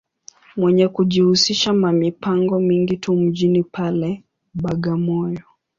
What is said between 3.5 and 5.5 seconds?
pale, Bagamoyo.